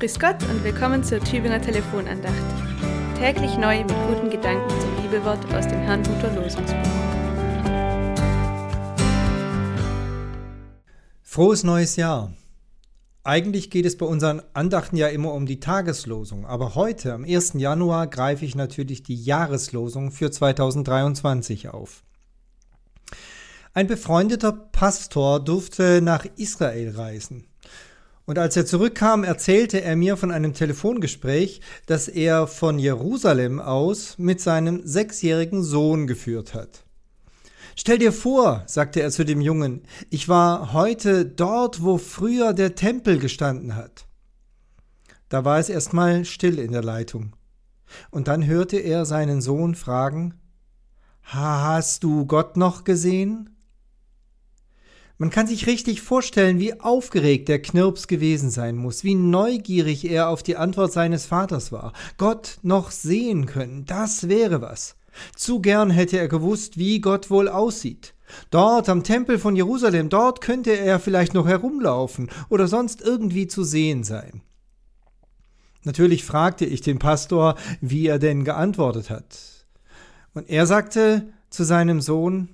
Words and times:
Grüß 0.00 0.18
Gott 0.18 0.42
und 0.48 0.64
willkommen 0.64 1.04
zur 1.04 1.20
Tübinger 1.20 1.60
Telefonandacht. 1.60 2.34
Täglich 3.18 3.58
neu 3.58 3.80
mit 3.80 3.94
guten 4.08 4.30
Gedanken 4.30 4.70
zum 4.80 4.96
Bibelwort 4.96 5.44
aus 5.52 5.68
dem 5.68 5.78
Herrnhuter 5.80 6.34
Losungsbuch. 6.36 6.90
Frohes 11.20 11.64
neues 11.64 11.96
Jahr! 11.96 12.32
Eigentlich 13.24 13.68
geht 13.68 13.84
es 13.84 13.98
bei 13.98 14.06
unseren 14.06 14.40
Andachten 14.54 14.96
ja 14.96 15.08
immer 15.08 15.34
um 15.34 15.44
die 15.44 15.60
Tageslosung, 15.60 16.46
aber 16.46 16.74
heute, 16.76 17.12
am 17.12 17.24
1. 17.24 17.52
Januar, 17.56 18.06
greife 18.06 18.46
ich 18.46 18.54
natürlich 18.54 19.02
die 19.02 19.22
Jahreslosung 19.22 20.12
für 20.12 20.30
2023 20.30 21.68
auf. 21.68 22.04
Ein 23.74 23.86
befreundeter 23.86 24.52
Pastor 24.52 25.44
durfte 25.44 26.00
nach 26.00 26.24
Israel 26.36 26.96
reisen. 26.96 27.49
Und 28.30 28.38
als 28.38 28.56
er 28.56 28.64
zurückkam, 28.64 29.24
erzählte 29.24 29.82
er 29.82 29.96
mir 29.96 30.16
von 30.16 30.30
einem 30.30 30.54
Telefongespräch, 30.54 31.62
das 31.86 32.06
er 32.06 32.46
von 32.46 32.78
Jerusalem 32.78 33.58
aus 33.58 34.18
mit 34.18 34.40
seinem 34.40 34.86
sechsjährigen 34.86 35.64
Sohn 35.64 36.06
geführt 36.06 36.54
hat. 36.54 36.84
Stell 37.74 37.98
dir 37.98 38.12
vor, 38.12 38.62
sagte 38.66 39.02
er 39.02 39.10
zu 39.10 39.24
dem 39.24 39.40
Jungen, 39.40 39.82
ich 40.10 40.28
war 40.28 40.72
heute 40.72 41.26
dort, 41.26 41.82
wo 41.82 41.98
früher 41.98 42.52
der 42.52 42.76
Tempel 42.76 43.18
gestanden 43.18 43.74
hat. 43.74 44.06
Da 45.28 45.44
war 45.44 45.58
es 45.58 45.68
erstmal 45.68 46.24
still 46.24 46.60
in 46.60 46.70
der 46.70 46.84
Leitung. 46.84 47.34
Und 48.12 48.28
dann 48.28 48.46
hörte 48.46 48.76
er 48.76 49.06
seinen 49.06 49.40
Sohn 49.40 49.74
fragen, 49.74 50.34
Hast 51.24 52.04
du 52.04 52.26
Gott 52.26 52.56
noch 52.56 52.84
gesehen? 52.84 53.59
Man 55.20 55.28
kann 55.28 55.46
sich 55.46 55.66
richtig 55.66 56.00
vorstellen, 56.00 56.60
wie 56.60 56.80
aufgeregt 56.80 57.50
der 57.50 57.60
Knirps 57.60 58.08
gewesen 58.08 58.48
sein 58.48 58.74
muss, 58.74 59.04
wie 59.04 59.14
neugierig 59.14 60.10
er 60.10 60.30
auf 60.30 60.42
die 60.42 60.56
Antwort 60.56 60.94
seines 60.94 61.26
Vaters 61.26 61.70
war. 61.70 61.92
Gott 62.16 62.56
noch 62.62 62.90
sehen 62.90 63.44
können, 63.44 63.84
das 63.84 64.30
wäre 64.30 64.62
was. 64.62 64.96
Zu 65.36 65.60
gern 65.60 65.90
hätte 65.90 66.16
er 66.16 66.28
gewusst, 66.28 66.78
wie 66.78 67.02
Gott 67.02 67.28
wohl 67.28 67.50
aussieht. 67.50 68.14
Dort 68.48 68.88
am 68.88 69.04
Tempel 69.04 69.38
von 69.38 69.54
Jerusalem, 69.56 70.08
dort 70.08 70.40
könnte 70.40 70.70
er 70.70 70.98
vielleicht 70.98 71.34
noch 71.34 71.46
herumlaufen 71.46 72.30
oder 72.48 72.66
sonst 72.66 73.02
irgendwie 73.02 73.46
zu 73.46 73.62
sehen 73.62 74.04
sein. 74.04 74.40
Natürlich 75.84 76.24
fragte 76.24 76.64
ich 76.64 76.80
den 76.80 76.98
Pastor, 76.98 77.56
wie 77.82 78.06
er 78.06 78.18
denn 78.18 78.42
geantwortet 78.42 79.10
hat. 79.10 79.66
Und 80.32 80.48
er 80.48 80.64
sagte 80.64 81.30
zu 81.50 81.62
seinem 81.62 82.00
Sohn 82.00 82.48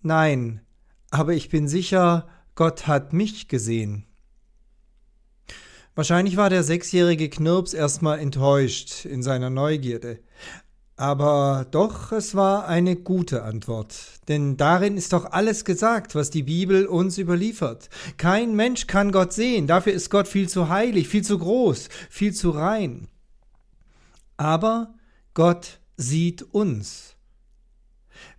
Nein, 0.00 0.62
aber 1.14 1.32
ich 1.32 1.48
bin 1.48 1.68
sicher, 1.68 2.26
Gott 2.56 2.88
hat 2.88 3.12
mich 3.12 3.46
gesehen. 3.46 4.04
Wahrscheinlich 5.94 6.36
war 6.36 6.50
der 6.50 6.64
sechsjährige 6.64 7.30
Knirps 7.30 7.72
erstmal 7.72 8.18
enttäuscht 8.18 9.04
in 9.04 9.22
seiner 9.22 9.48
Neugierde. 9.48 10.18
Aber 10.96 11.66
doch, 11.70 12.10
es 12.10 12.34
war 12.34 12.66
eine 12.66 12.96
gute 12.96 13.44
Antwort, 13.44 13.94
denn 14.26 14.56
darin 14.56 14.96
ist 14.96 15.12
doch 15.12 15.30
alles 15.30 15.64
gesagt, 15.64 16.16
was 16.16 16.30
die 16.30 16.42
Bibel 16.42 16.86
uns 16.86 17.16
überliefert. 17.16 17.90
Kein 18.16 18.56
Mensch 18.56 18.88
kann 18.88 19.12
Gott 19.12 19.32
sehen, 19.32 19.68
dafür 19.68 19.92
ist 19.92 20.10
Gott 20.10 20.26
viel 20.26 20.48
zu 20.48 20.68
heilig, 20.68 21.06
viel 21.06 21.22
zu 21.22 21.38
groß, 21.38 21.90
viel 22.10 22.34
zu 22.34 22.50
rein. 22.50 23.06
Aber 24.36 24.94
Gott 25.32 25.78
sieht 25.96 26.42
uns. 26.42 27.14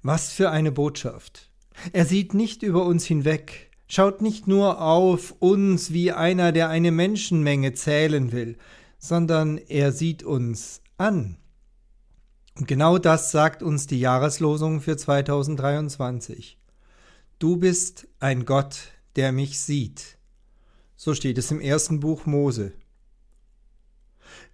Was 0.01 0.33
für 0.33 0.49
eine 0.49 0.73
Botschaft. 0.73 1.54
Er 1.93 2.05
sieht 2.05 2.33
nicht 2.33 2.63
über 2.63 2.85
uns 2.85 3.05
hinweg, 3.05 3.71
schaut 3.87 4.21
nicht 4.21 4.47
nur 4.47 4.81
auf 4.81 5.35
uns 5.39 5.91
wie 5.91 6.11
einer, 6.11 6.51
der 6.51 6.69
eine 6.69 6.91
Menschenmenge 6.91 7.73
zählen 7.73 8.31
will, 8.31 8.57
sondern 8.97 9.57
er 9.57 9.91
sieht 9.91 10.23
uns 10.23 10.81
an. 10.97 11.37
Und 12.57 12.67
genau 12.67 12.97
das 12.97 13.31
sagt 13.31 13.61
uns 13.63 13.85
die 13.85 13.99
Jahreslosung 13.99 14.81
für 14.81 14.95
2023. 14.95 16.57
Du 17.37 17.57
bist 17.57 18.07
ein 18.19 18.45
Gott, 18.45 18.93
der 19.17 19.31
mich 19.33 19.59
sieht. 19.59 20.17
So 20.95 21.13
steht 21.13 21.37
es 21.37 21.51
im 21.51 21.59
ersten 21.59 21.99
Buch 21.99 22.25
Mose. 22.25 22.71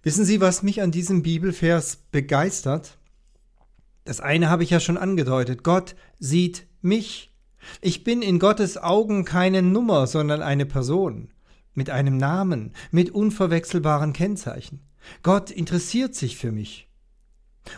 Wissen 0.02 0.24
Sie, 0.24 0.40
was 0.40 0.64
mich 0.64 0.82
an 0.82 0.90
diesem 0.90 1.22
Bibelvers 1.22 1.96
begeistert? 2.10 2.98
Das 4.04 4.20
eine 4.20 4.48
habe 4.50 4.64
ich 4.64 4.70
ja 4.70 4.80
schon 4.80 4.98
angedeutet. 4.98 5.62
Gott 5.62 5.94
sieht 6.18 6.66
mich. 6.80 7.32
Ich 7.80 8.02
bin 8.02 8.22
in 8.22 8.38
Gottes 8.38 8.76
Augen 8.76 9.24
keine 9.24 9.62
Nummer, 9.62 10.06
sondern 10.06 10.42
eine 10.42 10.66
Person 10.66 11.32
mit 11.74 11.90
einem 11.90 12.16
Namen, 12.16 12.72
mit 12.90 13.10
unverwechselbaren 13.10 14.12
Kennzeichen. 14.12 14.80
Gott 15.22 15.50
interessiert 15.50 16.14
sich 16.14 16.36
für 16.36 16.52
mich. 16.52 16.88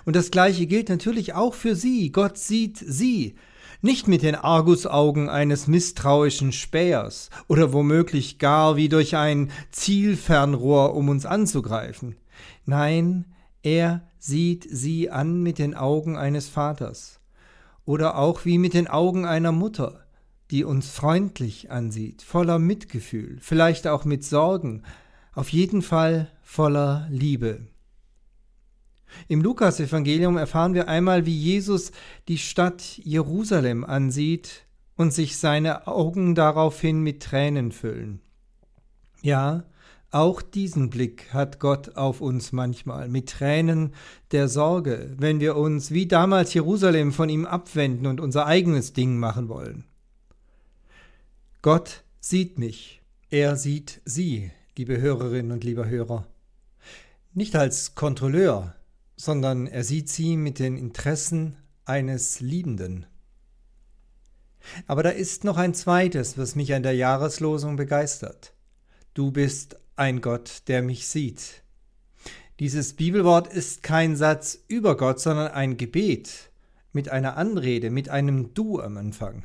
Und 0.05 0.17
das 0.17 0.31
Gleiche 0.31 0.67
gilt 0.67 0.89
natürlich 0.89 1.35
auch 1.35 1.55
für 1.55 1.77
Sie. 1.77 2.11
Gott 2.11 2.39
sieht 2.39 2.79
Sie, 2.79 3.37
nicht 3.83 4.09
mit 4.09 4.23
den 4.23 4.35
Argusaugen 4.35 5.29
eines 5.29 5.67
misstrauischen 5.67 6.53
Spähers 6.53 7.29
oder 7.49 7.75
womöglich 7.75 8.39
gar 8.39 8.77
wie 8.77 8.89
durch 8.89 9.17
ein 9.17 9.51
Zielfernrohr, 9.73 10.95
um 10.95 11.11
uns 11.11 11.27
anzugreifen. 11.27 12.17
Nein, 12.65 13.27
er 13.65 14.07
sieht 14.19 14.67
Sie 14.71 15.11
an 15.11 15.43
mit 15.43 15.59
den 15.59 15.75
Augen 15.75 16.17
eines 16.17 16.49
Vaters 16.49 17.21
oder 17.87 18.19
auch 18.19 18.45
wie 18.45 18.59
mit 18.59 18.75
den 18.75 18.89
Augen 18.89 19.25
einer 19.25 19.53
Mutter, 19.53 20.05
die 20.51 20.65
uns 20.65 20.91
freundlich 20.91 21.71
ansieht, 21.71 22.23
voller 22.23 22.59
Mitgefühl, 22.59 23.39
vielleicht 23.41 23.87
auch 23.87 24.05
mit 24.05 24.23
Sorgen, 24.23 24.83
auf 25.33 25.49
jeden 25.49 25.83
Fall 25.83 26.31
voller 26.43 27.09
Liebe. 27.11 27.67
Im 29.29 29.41
Lukasevangelium 29.41 30.37
erfahren 30.37 30.75
wir 30.75 30.89
einmal, 30.89 31.25
wie 31.25 31.37
Jesus 31.37 31.93
die 32.29 32.39
Stadt 32.39 32.99
Jerusalem 32.99 33.85
ansieht 33.85 34.67
und 34.97 35.13
sich 35.13 35.39
seine 35.39 35.87
Augen 35.87 36.35
daraufhin 36.35 37.01
mit 37.01 37.23
Tränen 37.23 37.73
füllen. 37.73 38.21
Ja, 39.23 39.65
auch 40.15 40.43
diesen 40.43 40.91
Blick 40.91 41.35
hat 41.35 41.59
Gott 41.59 41.97
auf 41.97 42.21
uns 42.21 42.53
manchmal 42.53 43.09
mit 43.09 43.31
Tränen 43.31 43.93
der 44.31 44.49
Sorge, 44.49 45.13
wenn 45.19 45.41
wir 45.41 45.57
uns 45.57 45.91
wie 45.91 46.07
damals 46.07 46.55
Jerusalem 46.55 47.13
von 47.13 47.29
ihm 47.29 47.47
abwenden 47.47 48.07
und 48.07 48.21
unser 48.21 48.47
eigenes 48.47 48.93
Ding 48.93 49.19
machen 49.19 49.49
wollen. 49.49 49.85
Gott 51.63 52.05
sieht 52.21 52.59
mich, 52.59 53.03
er 53.29 53.57
sieht 53.57 54.03
Sie, 54.05 54.53
liebe 54.77 55.01
Hörerinnen 55.01 55.51
und 55.51 55.65
lieber 55.65 55.89
Hörer. 55.89 56.27
Nicht 57.33 57.57
als 57.57 57.97
Kontrolleur, 57.97 58.77
sondern 59.17 59.67
er 59.67 59.83
sieht 59.83 60.09
Sie 60.09 60.37
mit 60.37 60.61
den 60.61 60.77
Interessen 60.77 61.57
eines 61.85 62.39
Liebenden. 62.39 63.07
Aber 64.87 65.03
da 65.03 65.11
ist 65.11 65.43
noch 65.43 65.57
ein 65.57 65.75
zweites, 65.75 66.39
was 66.39 66.55
mich 66.55 66.73
an 66.73 66.85
der 66.85 66.95
Jahreslosung 66.95 67.75
begeistert. 67.77 68.55
Du 69.15 69.31
bist 69.31 69.77
ein 69.97 70.21
Gott, 70.21 70.63
der 70.69 70.83
mich 70.83 71.07
sieht. 71.07 71.63
Dieses 72.61 72.95
Bibelwort 72.95 73.53
ist 73.53 73.83
kein 73.83 74.17
Satz 74.17 74.65
über 74.69 74.97
Gott, 74.97 75.21
sondern 75.21 75.49
ein 75.49 75.77
Gebet 75.77 76.51
mit 76.93 77.09
einer 77.09 77.37
Anrede, 77.37 77.91
mit 77.91 78.09
einem 78.09 78.55
Du 78.55 78.81
am 78.81 78.97
Anfang. 78.97 79.45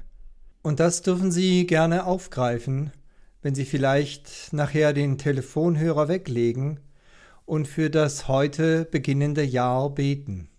Und 0.62 0.80
das 0.80 1.02
dürfen 1.02 1.32
Sie 1.32 1.66
gerne 1.66 2.06
aufgreifen, 2.06 2.92
wenn 3.42 3.56
Sie 3.56 3.66
vielleicht 3.66 4.54
nachher 4.54 4.94
den 4.94 5.18
Telefonhörer 5.18 6.08
weglegen 6.08 6.80
und 7.46 7.68
für 7.68 7.90
das 7.90 8.28
heute 8.28 8.86
beginnende 8.86 9.44
Jahr 9.44 9.90
beten. 9.90 10.50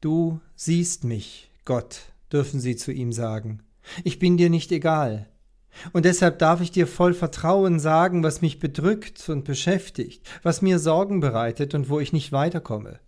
Du 0.00 0.40
siehst 0.54 1.04
mich, 1.04 1.50
Gott, 1.64 2.12
dürfen 2.30 2.60
Sie 2.60 2.76
zu 2.76 2.92
ihm 2.92 3.12
sagen. 3.12 3.62
Ich 4.04 4.18
bin 4.18 4.36
dir 4.36 4.50
nicht 4.50 4.72
egal. 4.72 5.28
Und 5.92 6.04
deshalb 6.04 6.38
darf 6.38 6.60
ich 6.60 6.70
dir 6.70 6.86
voll 6.86 7.14
Vertrauen 7.14 7.80
sagen, 7.80 8.22
was 8.22 8.42
mich 8.42 8.58
bedrückt 8.58 9.28
und 9.28 9.44
beschäftigt, 9.44 10.28
was 10.42 10.62
mir 10.62 10.78
Sorgen 10.78 11.20
bereitet 11.20 11.74
und 11.74 11.88
wo 11.88 11.98
ich 12.00 12.12
nicht 12.12 12.32
weiterkomme. 12.32 13.00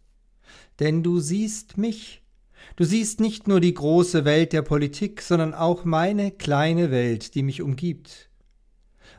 Denn 0.80 1.02
du 1.02 1.20
siehst 1.20 1.78
mich. 1.78 2.22
Du 2.76 2.84
siehst 2.84 3.20
nicht 3.20 3.46
nur 3.46 3.60
die 3.60 3.74
große 3.74 4.24
Welt 4.24 4.52
der 4.52 4.62
Politik, 4.62 5.20
sondern 5.22 5.54
auch 5.54 5.84
meine 5.84 6.30
kleine 6.30 6.90
Welt, 6.90 7.34
die 7.34 7.42
mich 7.42 7.62
umgibt. 7.62 8.30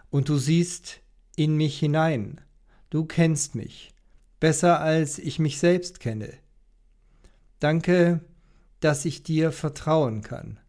Und 0.09 0.29
du 0.29 0.37
siehst 0.37 1.01
in 1.35 1.55
mich 1.55 1.79
hinein. 1.79 2.41
Du 2.89 3.05
kennst 3.05 3.55
mich, 3.55 3.93
besser 4.39 4.81
als 4.81 5.19
ich 5.19 5.39
mich 5.39 5.59
selbst 5.59 5.99
kenne. 5.99 6.33
Danke, 7.59 8.21
dass 8.79 9.05
ich 9.05 9.23
dir 9.23 9.51
vertrauen 9.51 10.21
kann. 10.21 10.59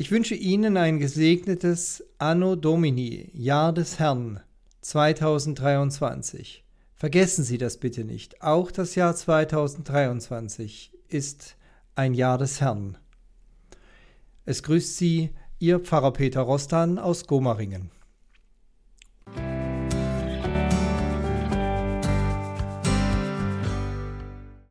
Ich 0.00 0.12
wünsche 0.12 0.36
Ihnen 0.36 0.76
ein 0.76 1.00
gesegnetes 1.00 2.04
Anno 2.18 2.54
Domini, 2.54 3.30
Jahr 3.34 3.72
des 3.72 3.98
Herrn 3.98 4.40
2023. 4.82 6.62
Vergessen 6.94 7.42
Sie 7.42 7.58
das 7.58 7.78
bitte 7.78 8.04
nicht. 8.04 8.40
Auch 8.40 8.70
das 8.70 8.94
Jahr 8.94 9.16
2023 9.16 10.92
ist 11.08 11.56
ein 11.96 12.14
Jahr 12.14 12.38
des 12.38 12.60
Herrn. 12.60 12.96
Es 14.44 14.62
grüßt 14.62 14.96
Sie 14.96 15.30
Ihr 15.58 15.80
Pfarrer 15.80 16.12
Peter 16.12 16.42
Rostan 16.42 17.00
aus 17.00 17.26
Gomaringen. 17.26 17.90